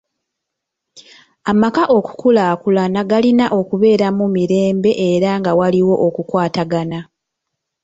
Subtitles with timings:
[1.51, 6.99] Amaka okukulaakulana galina okubeera mu mirembe era nga waliwo okukwatagana.